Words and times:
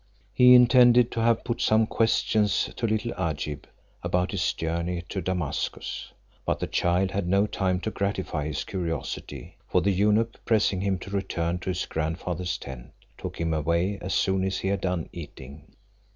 He 0.33 0.55
intended 0.55 1.11
to 1.11 1.19
have 1.21 1.43
put 1.43 1.61
some 1.61 1.85
questions 1.85 2.71
to 2.75 2.87
little 2.87 3.13
Agib 3.19 3.65
about 4.01 4.31
his 4.31 4.51
journey 4.53 5.03
to 5.09 5.21
Damascus; 5.21 6.11
but 6.43 6.59
the 6.59 6.65
child 6.65 7.11
had 7.11 7.27
no 7.27 7.45
time 7.45 7.79
to 7.81 7.91
gratify 7.91 8.47
his 8.47 8.63
curiosity, 8.63 9.57
for 9.67 9.81
the 9.83 9.91
eunuch 9.91 10.43
pressing 10.43 10.81
him 10.81 10.97
to 10.97 11.11
return 11.11 11.59
to 11.59 11.69
his 11.69 11.85
grandfather's 11.85 12.57
tent, 12.57 12.93
took 13.15 13.39
him 13.39 13.53
away 13.53 13.99
as 14.01 14.15
soon 14.15 14.43
as 14.43 14.57
he 14.57 14.69
had 14.69 14.81
done 14.81 15.07
eating. 15.13 15.67